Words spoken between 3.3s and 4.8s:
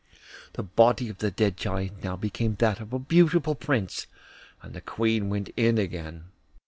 prince, and